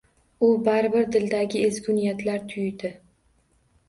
U 0.45 0.47
baribir 0.67 1.03
diliga 1.15 1.41
ezgu-niyatlar 1.65 2.39
tuydi 2.55 2.91